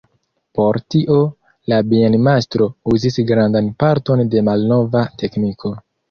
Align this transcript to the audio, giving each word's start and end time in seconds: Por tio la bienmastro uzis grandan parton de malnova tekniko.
Por 0.59 0.77
tio 0.93 1.17
la 1.73 1.77
bienmastro 1.91 2.67
uzis 2.93 3.19
grandan 3.31 3.67
parton 3.83 4.23
de 4.35 4.41
malnova 4.49 5.05
tekniko. 5.23 5.73